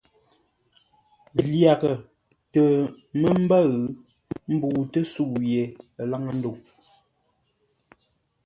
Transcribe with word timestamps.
Lyaghʼə 1.51 1.91
tə 2.51 2.61
mə́ 3.19 3.33
ḿbə́ʉ 3.43 3.67
ḿbə́utə́ 4.55 5.03
sə̌u 5.13 5.35
yé 5.51 5.61
laŋə́ 6.09 6.33
ndəu. 6.37 6.55